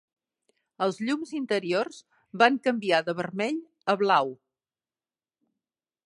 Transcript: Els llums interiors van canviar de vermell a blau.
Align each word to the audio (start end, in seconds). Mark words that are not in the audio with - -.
Els 0.83 0.95
llums 1.07 1.33
interiors 1.39 1.99
van 2.43 2.57
canviar 2.67 3.01
de 3.09 3.15
vermell 3.19 3.59
a 3.93 3.95
blau. 4.03 4.33